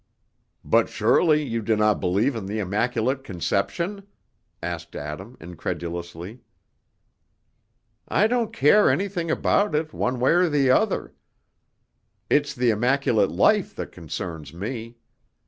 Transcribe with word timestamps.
'""But 0.65 0.89
surely 0.89 1.43
you 1.43 1.61
do 1.61 1.75
not 1.75 1.99
believe 1.99 2.35
in 2.35 2.47
the 2.47 2.57
Immaculate 2.57 3.23
Conception?" 3.23 4.07
asked 4.63 4.95
Adam, 4.95 5.37
incredulously. 5.39 6.41
"I 8.07 8.25
don't 8.25 8.51
care 8.51 8.89
anything 8.89 9.29
about 9.29 9.75
it, 9.75 9.93
one 9.93 10.19
way 10.19 10.31
or 10.31 10.49
the 10.49 10.71
other. 10.71 11.13
It's 12.31 12.55
the 12.55 12.71
immaculate 12.71 13.29
life 13.29 13.75
that 13.75 13.91
concerns 13.91 14.55
me. 14.55 14.97